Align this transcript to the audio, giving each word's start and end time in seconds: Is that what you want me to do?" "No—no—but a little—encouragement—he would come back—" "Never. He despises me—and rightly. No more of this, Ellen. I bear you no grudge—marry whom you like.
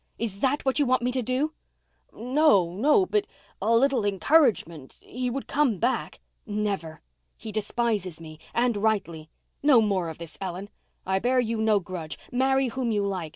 Is 0.17 0.39
that 0.39 0.65
what 0.65 0.79
you 0.79 0.87
want 0.87 1.03
me 1.03 1.11
to 1.11 1.21
do?" 1.21 1.53
"No—no—but 2.11 3.27
a 3.61 3.77
little—encouragement—he 3.77 5.29
would 5.29 5.45
come 5.45 5.77
back—" 5.77 6.19
"Never. 6.43 7.03
He 7.37 7.51
despises 7.51 8.19
me—and 8.19 8.77
rightly. 8.77 9.29
No 9.61 9.79
more 9.79 10.09
of 10.09 10.17
this, 10.17 10.39
Ellen. 10.41 10.71
I 11.05 11.19
bear 11.19 11.39
you 11.39 11.61
no 11.61 11.79
grudge—marry 11.79 12.69
whom 12.69 12.89
you 12.91 13.05
like. 13.05 13.29